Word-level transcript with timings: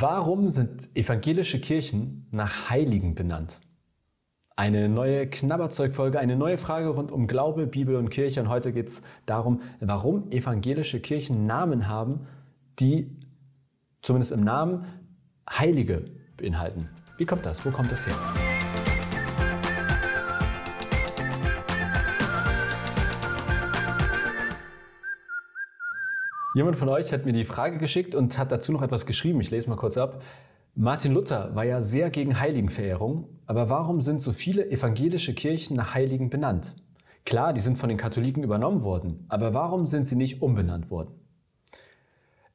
Warum 0.00 0.48
sind 0.48 0.94
evangelische 0.94 1.60
Kirchen 1.60 2.28
nach 2.30 2.70
Heiligen 2.70 3.16
benannt? 3.16 3.60
Eine 4.54 4.88
neue 4.88 5.28
Knabberzeugfolge, 5.28 6.20
eine 6.20 6.36
neue 6.36 6.56
Frage 6.56 6.90
rund 6.90 7.10
um 7.10 7.26
Glaube, 7.26 7.66
Bibel 7.66 7.96
und 7.96 8.08
Kirche. 8.08 8.40
Und 8.40 8.48
heute 8.48 8.72
geht 8.72 8.88
es 8.88 9.02
darum, 9.26 9.60
warum 9.80 10.30
evangelische 10.30 11.00
Kirchen 11.00 11.46
Namen 11.46 11.88
haben, 11.88 12.28
die 12.78 13.10
zumindest 14.00 14.30
im 14.30 14.44
Namen 14.44 14.84
Heilige 15.50 16.04
beinhalten. 16.36 16.88
Wie 17.16 17.26
kommt 17.26 17.44
das? 17.44 17.66
Wo 17.66 17.70
kommt 17.70 17.90
das 17.90 18.06
her? 18.06 18.47
Jemand 26.58 26.74
von 26.74 26.88
euch 26.88 27.12
hat 27.12 27.24
mir 27.24 27.32
die 27.32 27.44
Frage 27.44 27.78
geschickt 27.78 28.16
und 28.16 28.36
hat 28.36 28.50
dazu 28.50 28.72
noch 28.72 28.82
etwas 28.82 29.06
geschrieben. 29.06 29.40
Ich 29.40 29.52
lese 29.52 29.68
mal 29.68 29.76
kurz 29.76 29.96
ab. 29.96 30.24
Martin 30.74 31.14
Luther 31.14 31.54
war 31.54 31.62
ja 31.62 31.82
sehr 31.82 32.10
gegen 32.10 32.40
Heiligenverehrung, 32.40 33.28
aber 33.46 33.70
warum 33.70 34.00
sind 34.00 34.20
so 34.20 34.32
viele 34.32 34.68
evangelische 34.68 35.34
Kirchen 35.34 35.76
nach 35.76 35.94
Heiligen 35.94 36.30
benannt? 36.30 36.74
Klar, 37.24 37.52
die 37.52 37.60
sind 37.60 37.78
von 37.78 37.88
den 37.88 37.96
Katholiken 37.96 38.42
übernommen 38.42 38.82
worden, 38.82 39.24
aber 39.28 39.54
warum 39.54 39.86
sind 39.86 40.08
sie 40.08 40.16
nicht 40.16 40.42
umbenannt 40.42 40.90
worden? 40.90 41.14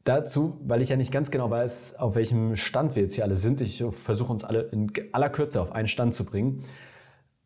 Dazu, 0.03 0.59
weil 0.65 0.81
ich 0.81 0.89
ja 0.89 0.97
nicht 0.97 1.13
ganz 1.13 1.31
genau 1.31 1.49
weiß, 1.49 1.95
auf 1.95 2.15
welchem 2.15 2.57
Stand 2.57 2.97
wir 2.97 3.03
jetzt 3.03 3.15
hier 3.15 3.23
alle 3.23 3.37
sind. 3.37 3.61
Ich 3.61 3.85
versuche 3.89 4.33
uns 4.33 4.43
alle 4.43 4.63
in 4.63 4.91
aller 5.13 5.29
Kürze 5.29 5.61
auf 5.61 5.71
einen 5.71 5.87
Stand 5.87 6.13
zu 6.13 6.25
bringen. 6.25 6.65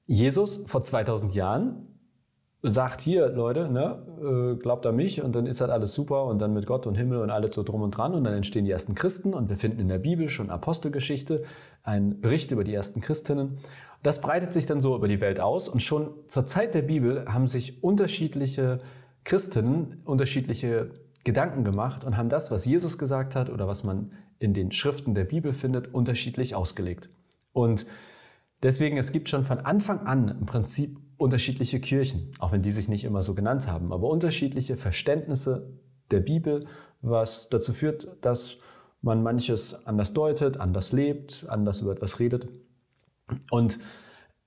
Jesus 0.08 0.64
vor 0.66 0.82
2000 0.82 1.36
Jahren 1.36 1.97
sagt 2.70 3.02
hier, 3.02 3.30
Leute, 3.30 3.70
ne, 3.70 4.00
äh, 4.22 4.60
glaubt 4.60 4.86
an 4.86 4.96
mich 4.96 5.22
und 5.22 5.36
dann 5.36 5.46
ist 5.46 5.62
halt 5.62 5.72
alles 5.72 5.94
super 5.94 6.26
und 6.26 6.40
dann 6.40 6.54
mit 6.54 6.66
Gott 6.66 6.88
und 6.88 6.96
Himmel 6.96 7.20
und 7.20 7.30
alles 7.30 7.56
so 7.56 7.64
drum 7.64 7.82
und 7.82 7.92
dran 7.92 8.14
und 8.14 8.24
dann 8.24 8.34
entstehen 8.34 8.66
die 8.66 8.72
ersten 8.72 8.96
Christen 8.96 9.34
und 9.34 9.50
wir 9.50 9.58
finden 9.58 9.80
in 9.80 9.88
der 9.88 10.00
Bibel 10.00 10.30
schon 10.30 10.50
Apostelgeschichte, 10.50 11.44
einen 11.84 12.22
Bericht 12.22 12.52
über 12.52 12.64
die 12.64 12.74
ersten 12.74 13.02
Christinnen. 13.02 13.58
Das 14.04 14.22
breitet 14.22 14.54
sich 14.54 14.66
dann 14.66 14.82
so 14.82 14.96
über 14.96 15.08
die 15.08 15.22
Welt 15.22 15.40
aus 15.40 15.70
und 15.70 15.82
schon 15.82 16.12
zur 16.28 16.46
Zeit 16.46 16.74
der 16.74 16.84
Bibel 16.84 17.26
haben 17.28 17.48
sich 17.48 17.84
unterschiedliche 17.84 18.80
Christinnen 19.28 19.98
unterschiedliche 20.06 20.92
Gedanken 21.26 21.66
gemacht 21.66 22.06
und 22.06 22.16
haben 22.16 22.30
das, 22.30 22.50
was 22.50 22.64
Jesus 22.64 22.98
gesagt 22.98 23.36
hat 23.36 23.50
oder 23.50 23.68
was 23.68 23.84
man 23.84 24.14
in 24.40 24.54
den 24.54 24.72
Schriften 24.72 25.14
der 25.14 25.26
Bibel 25.26 25.52
findet, 25.52 25.94
unterschiedlich 25.94 26.56
ausgelegt. 26.56 27.10
Und 27.52 27.86
deswegen, 28.64 28.96
es 28.98 29.12
gibt 29.12 29.28
schon 29.28 29.44
von 29.44 29.60
Anfang 29.60 30.08
an 30.08 30.30
im 30.30 30.46
Prinzip 30.46 30.98
unterschiedliche 31.18 31.80
Kirchen, 31.80 32.32
auch 32.40 32.52
wenn 32.52 32.62
die 32.62 32.72
sich 32.72 32.88
nicht 32.88 33.04
immer 33.04 33.22
so 33.22 33.34
genannt 33.34 33.68
haben, 33.68 33.92
aber 33.92 34.08
unterschiedliche 34.10 34.78
Verständnisse 34.78 35.74
der 36.12 36.20
Bibel, 36.20 36.68
was 37.02 37.50
dazu 37.50 37.74
führt, 37.74 38.08
dass 38.22 38.58
man 39.02 39.24
manches 39.24 39.86
anders 39.86 40.14
deutet, 40.14 40.60
anders 40.60 40.92
lebt, 40.92 41.46
anders 41.50 41.82
über 41.82 41.92
etwas 41.92 42.20
redet. 42.20 42.48
Und 43.52 43.80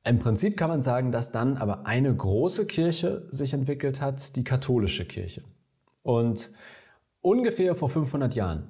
im 0.04 0.18
Prinzip 0.18 0.56
kann 0.56 0.70
man 0.70 0.80
sagen, 0.80 1.12
dass 1.12 1.32
dann 1.32 1.56
aber 1.56 1.86
eine 1.86 2.14
große 2.14 2.66
Kirche 2.66 3.28
sich 3.30 3.52
entwickelt 3.52 4.00
hat, 4.00 4.36
die 4.36 4.44
katholische 4.44 5.04
Kirche. 5.04 5.42
Und 6.02 6.50
ungefähr 7.20 7.74
vor 7.74 7.90
500 7.90 8.34
Jahren 8.34 8.68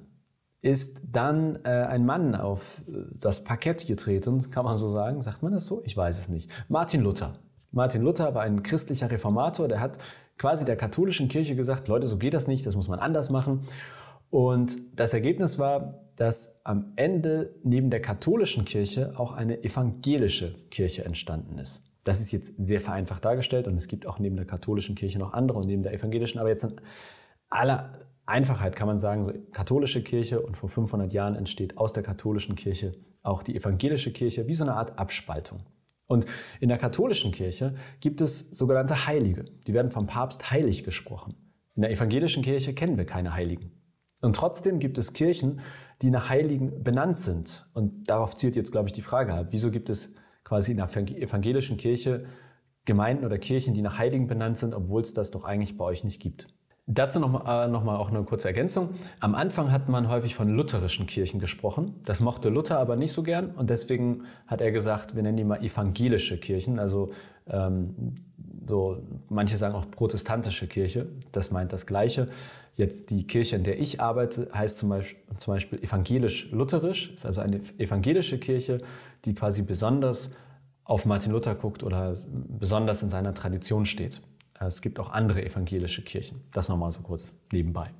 ist 0.61 1.01
dann 1.09 1.59
äh, 1.63 1.69
ein 1.69 2.05
Mann 2.05 2.35
auf 2.35 2.81
äh, 2.87 3.05
das 3.13 3.43
Parkett 3.43 3.87
getreten, 3.87 4.51
kann 4.51 4.65
man 4.65 4.77
so 4.77 4.89
sagen, 4.89 5.21
sagt 5.21 5.41
man 5.41 5.53
das 5.53 5.65
so? 5.65 5.81
Ich 5.85 5.97
weiß 5.97 6.19
es 6.19 6.29
nicht. 6.29 6.49
Martin 6.67 7.01
Luther. 7.01 7.39
Martin 7.71 8.01
Luther 8.01 8.35
war 8.35 8.43
ein 8.43 8.63
christlicher 8.63 9.09
Reformator, 9.09 9.67
der 9.67 9.79
hat 9.79 9.97
quasi 10.37 10.65
der 10.65 10.75
katholischen 10.75 11.29
Kirche 11.29 11.55
gesagt, 11.55 11.87
Leute, 11.87 12.07
so 12.07 12.17
geht 12.17 12.33
das 12.33 12.47
nicht, 12.47 12.65
das 12.65 12.75
muss 12.75 12.87
man 12.87 12.99
anders 12.99 13.29
machen. 13.29 13.65
Und 14.29 14.81
das 14.95 15.13
Ergebnis 15.13 15.59
war, 15.59 16.01
dass 16.15 16.59
am 16.63 16.93
Ende 16.95 17.55
neben 17.63 17.89
der 17.89 18.01
katholischen 18.01 18.65
Kirche 18.65 19.13
auch 19.17 19.31
eine 19.31 19.63
evangelische 19.63 20.55
Kirche 20.69 21.05
entstanden 21.05 21.57
ist. 21.57 21.81
Das 22.03 22.19
ist 22.19 22.31
jetzt 22.31 22.55
sehr 22.57 22.81
vereinfacht 22.81 23.23
dargestellt 23.23 23.67
und 23.67 23.77
es 23.77 23.87
gibt 23.87 24.07
auch 24.07 24.19
neben 24.19 24.35
der 24.35 24.45
katholischen 24.45 24.95
Kirche 24.95 25.19
noch 25.19 25.33
andere 25.33 25.59
und 25.59 25.67
neben 25.67 25.83
der 25.83 25.93
evangelischen, 25.93 26.39
aber 26.39 26.49
jetzt 26.49 26.63
in 26.63 26.81
aller 27.49 27.91
Einfachheit 28.25 28.75
kann 28.75 28.87
man 28.87 28.99
sagen, 28.99 29.47
katholische 29.51 30.01
Kirche 30.01 30.41
und 30.41 30.57
vor 30.57 30.69
500 30.69 31.11
Jahren 31.13 31.35
entsteht 31.35 31.77
aus 31.77 31.93
der 31.93 32.03
katholischen 32.03 32.55
Kirche 32.55 32.95
auch 33.23 33.43
die 33.43 33.55
evangelische 33.55 34.11
Kirche 34.11 34.47
wie 34.47 34.53
so 34.53 34.63
eine 34.63 34.73
Art 34.73 34.97
Abspaltung. 34.97 35.61
Und 36.11 36.25
in 36.59 36.67
der 36.67 36.77
katholischen 36.77 37.31
Kirche 37.31 37.73
gibt 38.01 38.19
es 38.19 38.49
sogenannte 38.51 39.07
Heilige. 39.07 39.45
Die 39.65 39.73
werden 39.73 39.91
vom 39.91 40.07
Papst 40.07 40.51
heilig 40.51 40.83
gesprochen. 40.83 41.35
In 41.73 41.83
der 41.83 41.91
evangelischen 41.91 42.43
Kirche 42.43 42.73
kennen 42.73 42.97
wir 42.97 43.05
keine 43.05 43.33
Heiligen. 43.33 43.71
Und 44.21 44.35
trotzdem 44.35 44.79
gibt 44.79 44.97
es 44.97 45.13
Kirchen, 45.13 45.61
die 46.01 46.09
nach 46.09 46.27
Heiligen 46.27 46.83
benannt 46.83 47.17
sind. 47.17 47.65
Und 47.73 48.09
darauf 48.09 48.35
zielt 48.35 48.57
jetzt, 48.57 48.73
glaube 48.73 48.89
ich, 48.89 48.93
die 48.93 49.01
Frage 49.01 49.33
ab. 49.33 49.47
Wieso 49.51 49.71
gibt 49.71 49.89
es 49.89 50.13
quasi 50.43 50.71
in 50.71 50.77
der 50.77 50.89
evangelischen 50.93 51.77
Kirche 51.77 52.25
Gemeinden 52.83 53.23
oder 53.23 53.37
Kirchen, 53.37 53.73
die 53.73 53.81
nach 53.81 53.97
Heiligen 53.97 54.27
benannt 54.27 54.57
sind, 54.57 54.73
obwohl 54.73 55.03
es 55.03 55.13
das 55.13 55.31
doch 55.31 55.45
eigentlich 55.45 55.77
bei 55.77 55.85
euch 55.85 56.03
nicht 56.03 56.21
gibt? 56.21 56.47
Dazu 56.87 57.19
nochmal 57.19 57.67
äh, 57.67 57.71
noch 57.71 57.83
mal 57.83 57.95
auch 57.95 58.09
eine 58.09 58.23
kurze 58.23 58.47
Ergänzung. 58.47 58.89
Am 59.19 59.35
Anfang 59.35 59.71
hat 59.71 59.87
man 59.87 60.09
häufig 60.09 60.35
von 60.35 60.49
lutherischen 60.49 61.05
Kirchen 61.05 61.39
gesprochen. 61.39 61.95
Das 62.05 62.19
mochte 62.19 62.49
Luther 62.49 62.79
aber 62.79 62.95
nicht 62.95 63.13
so 63.13 63.23
gern 63.23 63.51
und 63.51 63.69
deswegen 63.69 64.23
hat 64.47 64.61
er 64.61 64.71
gesagt, 64.71 65.15
wir 65.15 65.23
nennen 65.23 65.37
die 65.37 65.43
mal 65.43 65.63
evangelische 65.63 66.37
Kirchen. 66.37 66.79
Also 66.79 67.11
ähm, 67.47 68.15
so 68.67 68.97
manche 69.29 69.57
sagen 69.57 69.75
auch 69.75 69.89
protestantische 69.91 70.67
Kirche. 70.67 71.07
Das 71.31 71.51
meint 71.51 71.71
das 71.71 71.85
Gleiche. 71.85 72.29
Jetzt 72.75 73.11
die 73.11 73.27
Kirche, 73.27 73.57
in 73.57 73.63
der 73.63 73.79
ich 73.79 74.01
arbeite, 74.01 74.49
heißt 74.53 74.77
zum 74.77 74.89
Beispiel, 74.89 75.21
zum 75.37 75.53
Beispiel 75.53 75.79
evangelisch-lutherisch. 75.83 77.13
Ist 77.13 77.25
also 77.25 77.41
eine 77.41 77.61
evangelische 77.77 78.39
Kirche, 78.39 78.79
die 79.25 79.35
quasi 79.35 79.61
besonders 79.61 80.31
auf 80.83 81.05
Martin 81.05 81.31
Luther 81.31 81.53
guckt 81.53 81.83
oder 81.83 82.15
besonders 82.27 83.03
in 83.03 83.09
seiner 83.09 83.33
Tradition 83.33 83.85
steht. 83.85 84.21
Es 84.67 84.81
gibt 84.81 84.99
auch 84.99 85.09
andere 85.09 85.43
evangelische 85.43 86.03
Kirchen. 86.03 86.41
Das 86.51 86.69
nochmal 86.69 86.91
so 86.91 87.01
kurz 87.01 87.37
nebenbei. 87.51 87.91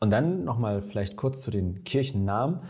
Und 0.00 0.10
dann 0.10 0.44
nochmal 0.44 0.82
vielleicht 0.82 1.16
kurz 1.16 1.42
zu 1.42 1.50
den 1.50 1.84
Kirchennamen. 1.84 2.60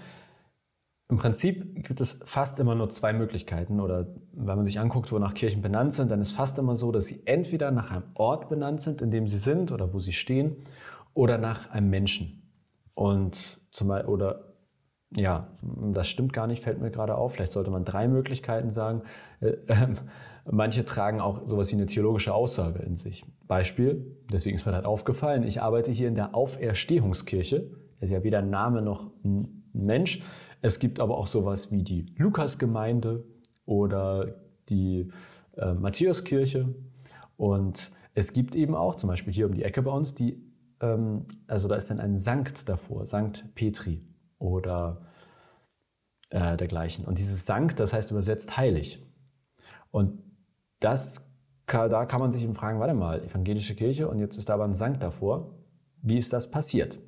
Im 1.08 1.16
Prinzip 1.16 1.84
gibt 1.86 2.00
es 2.00 2.20
fast 2.24 2.58
immer 2.60 2.74
nur 2.74 2.88
zwei 2.90 3.12
Möglichkeiten 3.12 3.80
oder 3.80 4.06
wenn 4.32 4.56
man 4.56 4.64
sich 4.64 4.78
anguckt, 4.78 5.10
wonach 5.10 5.34
Kirchen 5.34 5.60
benannt 5.60 5.92
sind, 5.92 6.10
dann 6.10 6.20
ist 6.20 6.32
fast 6.32 6.58
immer 6.58 6.76
so, 6.76 6.92
dass 6.92 7.06
sie 7.06 7.22
entweder 7.26 7.70
nach 7.72 7.90
einem 7.90 8.04
Ort 8.14 8.48
benannt 8.48 8.80
sind, 8.80 9.02
in 9.02 9.10
dem 9.10 9.26
sie 9.26 9.38
sind 9.38 9.72
oder 9.72 9.92
wo 9.92 9.98
sie 10.00 10.12
stehen, 10.12 10.56
oder 11.12 11.38
nach 11.38 11.70
einem 11.70 11.90
Menschen. 11.90 12.52
Und 12.94 13.60
zum 13.72 13.88
Beispiel, 13.88 14.12
oder 14.12 14.54
ja, 15.12 15.48
das 15.92 16.08
stimmt 16.08 16.32
gar 16.32 16.46
nicht, 16.46 16.62
fällt 16.62 16.80
mir 16.80 16.90
gerade 16.92 17.16
auf. 17.16 17.32
Vielleicht 17.32 17.52
sollte 17.52 17.70
man 17.70 17.84
drei 17.84 18.06
Möglichkeiten 18.06 18.70
sagen. 18.70 19.02
Manche 20.52 20.84
tragen 20.84 21.20
auch 21.20 21.46
sowas 21.46 21.70
wie 21.70 21.76
eine 21.76 21.86
theologische 21.86 22.34
Aussage 22.34 22.80
in 22.80 22.96
sich. 22.96 23.24
Beispiel, 23.46 24.16
deswegen 24.32 24.56
ist 24.56 24.66
mir 24.66 24.72
das 24.72 24.84
aufgefallen, 24.84 25.44
ich 25.44 25.62
arbeite 25.62 25.92
hier 25.92 26.08
in 26.08 26.16
der 26.16 26.34
Auferstehungskirche. 26.34 27.70
Das 28.00 28.08
ist 28.08 28.10
ja 28.10 28.24
weder 28.24 28.38
ein 28.40 28.50
Name 28.50 28.82
noch 28.82 29.12
ein 29.24 29.64
Mensch. 29.72 30.22
Es 30.60 30.80
gibt 30.80 30.98
aber 30.98 31.18
auch 31.18 31.28
sowas 31.28 31.70
wie 31.70 31.84
die 31.84 32.06
Lukasgemeinde 32.16 33.24
oder 33.64 34.40
die 34.68 35.12
äh, 35.56 35.72
Matthäuskirche. 35.72 36.74
Und 37.36 37.92
es 38.14 38.32
gibt 38.32 38.56
eben 38.56 38.74
auch, 38.74 38.96
zum 38.96 39.08
Beispiel 39.08 39.32
hier 39.32 39.46
um 39.46 39.54
die 39.54 39.62
Ecke 39.62 39.82
bei 39.82 39.92
uns, 39.92 40.16
die, 40.16 40.42
ähm, 40.80 41.26
also 41.46 41.68
da 41.68 41.76
ist 41.76 41.90
dann 41.90 42.00
ein 42.00 42.16
Sankt 42.16 42.68
davor, 42.68 43.06
Sankt 43.06 43.54
Petri 43.54 44.02
oder 44.38 45.06
äh, 46.30 46.56
dergleichen. 46.56 47.04
Und 47.04 47.18
dieses 47.18 47.46
Sankt, 47.46 47.78
das 47.78 47.92
heißt 47.92 48.10
übersetzt 48.10 48.56
heilig. 48.56 49.00
Und 49.92 50.29
das, 50.80 51.26
da 51.66 52.04
kann 52.06 52.20
man 52.20 52.32
sich 52.32 52.42
eben 52.42 52.54
fragen, 52.54 52.80
warte 52.80 52.94
mal, 52.94 53.22
evangelische 53.22 53.74
Kirche 53.74 54.08
und 54.08 54.18
jetzt 54.18 54.36
ist 54.36 54.48
da 54.48 54.54
aber 54.54 54.64
ein 54.64 54.74
Sankt 54.74 55.02
davor. 55.02 55.54
Wie 56.02 56.16
ist 56.18 56.32
das 56.32 56.50
passiert? 56.50 56.98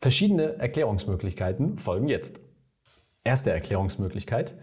Verschiedene 0.00 0.58
Erklärungsmöglichkeiten 0.58 1.78
folgen 1.78 2.08
jetzt. 2.08 2.40
Erste 3.24 3.52
Erklärungsmöglichkeit. 3.52 4.56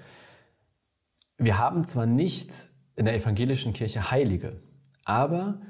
Wir 1.37 1.57
haben 1.57 1.83
zwar 1.83 2.05
nicht 2.05 2.67
in 2.95 3.05
der 3.05 3.15
evangelischen 3.15 3.73
Kirche 3.73 4.11
Heilige, 4.11 4.61
aber 5.05 5.61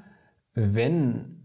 wenn 0.52 1.44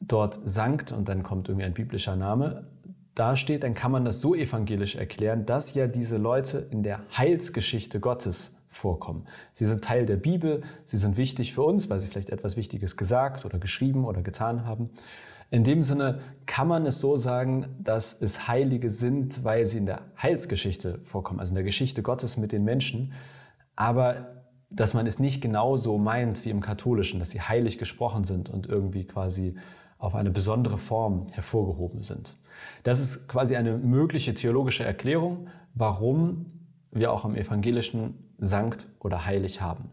dort 0.00 0.40
Sankt 0.44 0.92
und 0.92 1.08
dann 1.08 1.22
kommt 1.22 1.48
irgendwie 1.48 1.66
ein 1.66 1.74
biblischer 1.74 2.16
Name, 2.16 2.70
dasteht, 3.14 3.62
dann 3.62 3.74
kann 3.74 3.92
man 3.92 4.04
das 4.04 4.20
so 4.20 4.34
evangelisch 4.34 4.96
erklären, 4.96 5.46
dass 5.46 5.74
ja 5.74 5.86
diese 5.86 6.16
Leute 6.16 6.58
in 6.70 6.82
der 6.82 7.04
Heilsgeschichte 7.16 8.00
Gottes 8.00 8.53
vorkommen. 8.74 9.26
Sie 9.52 9.66
sind 9.66 9.84
Teil 9.84 10.06
der 10.06 10.16
Bibel, 10.16 10.62
sie 10.84 10.96
sind 10.96 11.16
wichtig 11.16 11.52
für 11.52 11.62
uns, 11.62 11.90
weil 11.90 12.00
sie 12.00 12.08
vielleicht 12.08 12.30
etwas 12.30 12.56
Wichtiges 12.56 12.96
gesagt 12.96 13.44
oder 13.44 13.58
geschrieben 13.58 14.04
oder 14.04 14.22
getan 14.22 14.66
haben. 14.66 14.90
In 15.50 15.62
dem 15.62 15.82
Sinne 15.82 16.20
kann 16.46 16.66
man 16.66 16.84
es 16.86 17.00
so 17.00 17.16
sagen, 17.16 17.66
dass 17.78 18.20
es 18.20 18.48
Heilige 18.48 18.90
sind, 18.90 19.44
weil 19.44 19.66
sie 19.66 19.78
in 19.78 19.86
der 19.86 20.02
Heilsgeschichte 20.20 20.98
vorkommen, 21.04 21.38
also 21.38 21.50
in 21.50 21.56
der 21.56 21.64
Geschichte 21.64 22.02
Gottes 22.02 22.36
mit 22.36 22.52
den 22.52 22.64
Menschen, 22.64 23.12
aber 23.76 24.34
dass 24.70 24.94
man 24.94 25.06
es 25.06 25.20
nicht 25.20 25.40
genauso 25.40 25.98
meint 25.98 26.44
wie 26.44 26.50
im 26.50 26.60
Katholischen, 26.60 27.20
dass 27.20 27.30
sie 27.30 27.40
heilig 27.40 27.78
gesprochen 27.78 28.24
sind 28.24 28.50
und 28.50 28.66
irgendwie 28.66 29.04
quasi 29.04 29.54
auf 29.98 30.14
eine 30.14 30.30
besondere 30.30 30.78
Form 30.78 31.28
hervorgehoben 31.30 32.02
sind. 32.02 32.36
Das 32.82 32.98
ist 32.98 33.28
quasi 33.28 33.56
eine 33.56 33.78
mögliche 33.78 34.34
theologische 34.34 34.84
Erklärung, 34.84 35.48
warum 35.74 36.46
wir 36.90 37.12
auch 37.12 37.24
im 37.24 37.36
Evangelischen 37.36 38.23
Sankt 38.38 38.88
oder 39.00 39.24
Heilig 39.24 39.60
haben. 39.60 39.90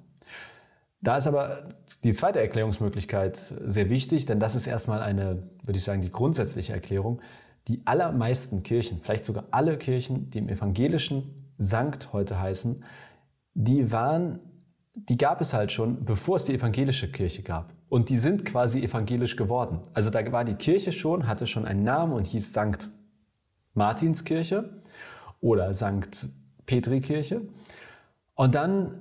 Da 1.01 1.17
ist 1.17 1.25
aber 1.25 1.69
die 2.03 2.13
zweite 2.13 2.39
Erklärungsmöglichkeit 2.39 3.35
sehr 3.37 3.89
wichtig, 3.89 4.25
denn 4.25 4.39
das 4.39 4.55
ist 4.55 4.67
erstmal 4.67 5.01
eine, 5.01 5.43
würde 5.63 5.77
ich 5.77 5.83
sagen, 5.83 6.01
die 6.01 6.11
grundsätzliche 6.11 6.73
Erklärung. 6.73 7.21
Die 7.67 7.81
allermeisten 7.85 8.63
Kirchen, 8.63 9.01
vielleicht 9.01 9.25
sogar 9.25 9.45
alle 9.51 9.77
Kirchen, 9.77 10.29
die 10.29 10.39
im 10.39 10.49
Evangelischen 10.49 11.35
Sankt 11.57 12.13
heute 12.13 12.39
heißen, 12.39 12.83
die 13.53 13.91
waren, 13.91 14.39
die 14.95 15.17
gab 15.17 15.41
es 15.41 15.53
halt 15.53 15.71
schon, 15.71 16.05
bevor 16.05 16.37
es 16.37 16.45
die 16.45 16.53
evangelische 16.53 17.11
Kirche 17.11 17.43
gab. 17.43 17.73
Und 17.89 18.09
die 18.09 18.17
sind 18.17 18.45
quasi 18.45 18.81
evangelisch 18.81 19.35
geworden. 19.35 19.81
Also 19.93 20.09
da 20.09 20.31
war 20.31 20.45
die 20.45 20.55
Kirche 20.55 20.91
schon, 20.91 21.27
hatte 21.27 21.45
schon 21.45 21.65
einen 21.65 21.83
Namen 21.83 22.13
und 22.13 22.25
hieß 22.25 22.53
Sankt 22.53 22.89
Martinskirche 23.73 24.81
oder 25.39 25.73
Sankt 25.73 26.27
Petrikirche. 26.65 27.41
Und 28.41 28.55
dann 28.55 28.93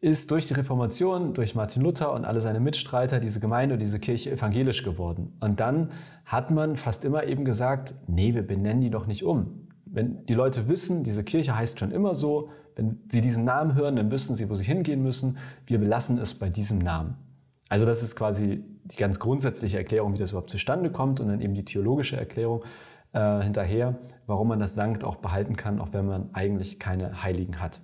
ist 0.00 0.32
durch 0.32 0.48
die 0.48 0.54
Reformation, 0.54 1.34
durch 1.34 1.54
Martin 1.54 1.84
Luther 1.84 2.12
und 2.12 2.24
alle 2.24 2.40
seine 2.40 2.58
Mitstreiter 2.58 3.20
diese 3.20 3.38
Gemeinde 3.38 3.74
und 3.74 3.78
diese 3.78 4.00
Kirche 4.00 4.32
evangelisch 4.32 4.82
geworden. 4.82 5.36
Und 5.38 5.60
dann 5.60 5.92
hat 6.24 6.50
man 6.50 6.74
fast 6.74 7.04
immer 7.04 7.22
eben 7.22 7.44
gesagt, 7.44 7.94
nee, 8.08 8.34
wir 8.34 8.44
benennen 8.44 8.80
die 8.80 8.90
doch 8.90 9.06
nicht 9.06 9.22
um. 9.22 9.68
Wenn 9.84 10.26
die 10.26 10.34
Leute 10.34 10.68
wissen, 10.68 11.04
diese 11.04 11.22
Kirche 11.22 11.56
heißt 11.56 11.78
schon 11.78 11.92
immer 11.92 12.16
so, 12.16 12.48
wenn 12.74 12.98
sie 13.08 13.20
diesen 13.20 13.44
Namen 13.44 13.76
hören, 13.76 13.94
dann 13.94 14.10
wissen 14.10 14.34
sie, 14.34 14.50
wo 14.50 14.56
sie 14.56 14.64
hingehen 14.64 15.00
müssen. 15.00 15.38
Wir 15.64 15.78
belassen 15.78 16.18
es 16.18 16.34
bei 16.34 16.50
diesem 16.50 16.78
Namen. 16.78 17.14
Also 17.68 17.86
das 17.86 18.02
ist 18.02 18.16
quasi 18.16 18.64
die 18.82 18.96
ganz 18.96 19.20
grundsätzliche 19.20 19.78
Erklärung, 19.78 20.12
wie 20.12 20.18
das 20.18 20.32
überhaupt 20.32 20.50
zustande 20.50 20.90
kommt 20.90 21.20
und 21.20 21.28
dann 21.28 21.40
eben 21.40 21.54
die 21.54 21.64
theologische 21.64 22.16
Erklärung 22.16 22.64
äh, 23.12 23.42
hinterher, 23.42 24.00
warum 24.26 24.48
man 24.48 24.58
das 24.58 24.74
Sankt 24.74 25.04
auch 25.04 25.18
behalten 25.18 25.54
kann, 25.54 25.78
auch 25.78 25.92
wenn 25.92 26.04
man 26.04 26.30
eigentlich 26.32 26.80
keine 26.80 27.22
Heiligen 27.22 27.60
hat. 27.60 27.80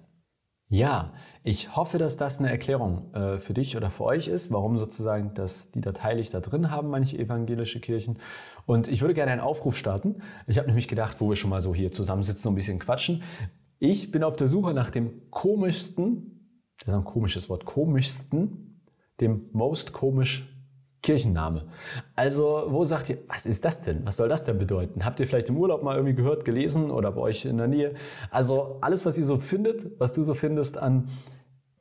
Ja, 0.70 1.14
ich 1.44 1.76
hoffe, 1.76 1.96
dass 1.96 2.18
das 2.18 2.40
eine 2.40 2.50
Erklärung 2.50 3.14
äh, 3.14 3.38
für 3.38 3.54
dich 3.54 3.76
oder 3.76 3.90
für 3.90 4.04
euch 4.04 4.28
ist, 4.28 4.52
warum 4.52 4.78
sozusagen 4.78 5.32
das, 5.32 5.70
die 5.70 5.80
Datei 5.80 6.08
Heilig 6.08 6.28
da 6.28 6.40
drin 6.40 6.70
haben, 6.70 6.90
manche 6.90 7.18
evangelische 7.18 7.80
Kirchen. 7.80 8.18
Und 8.66 8.86
ich 8.86 9.00
würde 9.00 9.14
gerne 9.14 9.32
einen 9.32 9.40
Aufruf 9.40 9.78
starten. 9.78 10.16
Ich 10.46 10.58
habe 10.58 10.68
nämlich 10.68 10.86
gedacht, 10.86 11.20
wo 11.22 11.30
wir 11.30 11.36
schon 11.36 11.48
mal 11.48 11.62
so 11.62 11.74
hier 11.74 11.90
zusammensitzen 11.90 12.48
und 12.48 12.52
ein 12.52 12.56
bisschen 12.56 12.78
quatschen. 12.78 13.22
Ich 13.78 14.10
bin 14.10 14.22
auf 14.22 14.36
der 14.36 14.46
Suche 14.46 14.74
nach 14.74 14.90
dem 14.90 15.30
komischsten, 15.30 16.60
das 16.80 16.88
ist 16.88 16.94
ein 16.94 17.04
komisches 17.04 17.48
Wort, 17.48 17.64
komischsten, 17.64 18.82
dem 19.20 19.48
most 19.52 19.94
komisch 19.94 20.57
Kirchenname. 21.02 21.66
Also, 22.16 22.64
wo 22.68 22.84
sagt 22.84 23.10
ihr, 23.10 23.18
was 23.28 23.46
ist 23.46 23.64
das 23.64 23.82
denn? 23.82 24.04
Was 24.04 24.16
soll 24.16 24.28
das 24.28 24.44
denn 24.44 24.58
bedeuten? 24.58 25.04
Habt 25.04 25.20
ihr 25.20 25.26
vielleicht 25.26 25.48
im 25.48 25.56
Urlaub 25.56 25.82
mal 25.82 25.96
irgendwie 25.96 26.14
gehört, 26.14 26.44
gelesen 26.44 26.90
oder 26.90 27.12
bei 27.12 27.20
euch 27.20 27.44
in 27.44 27.58
der 27.58 27.68
Nähe? 27.68 27.94
Also, 28.30 28.78
alles, 28.80 29.06
was 29.06 29.16
ihr 29.16 29.24
so 29.24 29.38
findet, 29.38 29.98
was 30.00 30.12
du 30.12 30.24
so 30.24 30.34
findest 30.34 30.76
an 30.76 31.08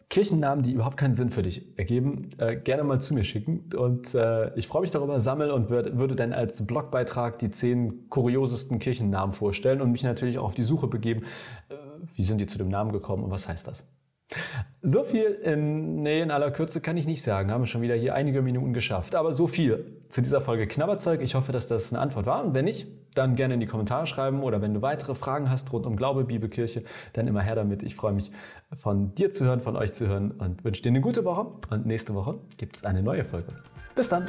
Kirchennamen, 0.09 0.63
die 0.63 0.71
überhaupt 0.71 0.95
keinen 0.95 1.13
Sinn 1.13 1.29
für 1.29 1.43
dich 1.43 1.77
ergeben, 1.77 2.29
äh, 2.37 2.55
gerne 2.55 2.83
mal 2.83 3.01
zu 3.01 3.13
mir 3.13 3.25
schicken. 3.25 3.69
Und 3.75 4.15
äh, 4.15 4.55
ich 4.55 4.67
freue 4.67 4.81
mich 4.81 4.91
darüber, 4.91 5.19
sammle 5.19 5.53
und 5.53 5.69
würd, 5.69 5.97
würde 5.97 6.15
dann 6.15 6.31
als 6.31 6.65
Blogbeitrag 6.65 7.39
die 7.39 7.49
zehn 7.49 8.07
kuriosesten 8.09 8.79
Kirchennamen 8.79 9.33
vorstellen 9.33 9.81
und 9.81 9.91
mich 9.91 10.03
natürlich 10.03 10.37
auch 10.37 10.45
auf 10.45 10.55
die 10.55 10.63
Suche 10.63 10.87
begeben. 10.87 11.23
Äh, 11.69 11.75
wie 12.13 12.23
sind 12.23 12.39
die 12.39 12.47
zu 12.47 12.57
dem 12.57 12.69
Namen 12.69 12.93
gekommen 12.93 13.23
und 13.23 13.31
was 13.31 13.49
heißt 13.49 13.67
das? 13.67 13.85
So 14.81 15.03
viel 15.03 15.25
in, 15.43 16.01
nee, 16.03 16.21
in 16.21 16.31
aller 16.31 16.51
Kürze 16.51 16.81
kann 16.81 16.97
ich 16.97 17.07
nicht 17.07 17.21
sagen. 17.21 17.51
Haben 17.51 17.61
wir 17.61 17.67
schon 17.67 17.81
wieder 17.81 17.95
hier 17.95 18.13
einige 18.13 18.41
Minuten 18.41 18.73
geschafft. 18.73 19.15
Aber 19.15 19.33
so 19.33 19.47
viel 19.47 20.01
zu 20.09 20.21
dieser 20.21 20.41
Folge 20.41 20.67
Knabberzeug. 20.67 21.21
Ich 21.21 21.35
hoffe, 21.35 21.51
dass 21.51 21.67
das 21.67 21.91
eine 21.91 22.01
Antwort 22.01 22.25
war. 22.25 22.43
Und 22.43 22.53
wenn 22.53 22.65
nicht, 22.65 22.87
dann 23.15 23.35
gerne 23.35 23.55
in 23.55 23.59
die 23.59 23.65
Kommentare 23.65 24.05
schreiben. 24.05 24.43
Oder 24.43 24.61
wenn 24.61 24.73
du 24.73 24.81
weitere 24.81 25.15
Fragen 25.15 25.49
hast 25.49 25.71
rund 25.73 25.85
um 25.85 25.95
Glaube, 25.95 26.25
Bibel, 26.25 26.49
Kirche, 26.49 26.83
dann 27.13 27.27
immer 27.27 27.41
her 27.41 27.55
damit. 27.55 27.83
Ich 27.83 27.95
freue 27.95 28.13
mich, 28.13 28.31
von 28.75 29.15
dir 29.15 29.31
zu 29.31 29.45
hören, 29.45 29.61
von 29.61 29.75
euch 29.75 29.93
zu 29.93 30.07
hören 30.07 30.31
und 30.31 30.63
wünsche 30.63 30.81
dir 30.81 30.89
eine 30.89 31.01
gute 31.01 31.23
Woche. 31.23 31.47
Und 31.69 31.85
nächste 31.85 32.13
Woche 32.13 32.39
gibt 32.57 32.75
es 32.75 32.85
eine 32.85 33.01
neue 33.01 33.23
Folge. 33.23 33.47
Bis 33.95 34.09
dann. 34.09 34.27